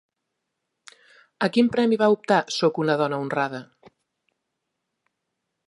[1.47, 3.63] A quin premi va optar Sóc una dona honrada?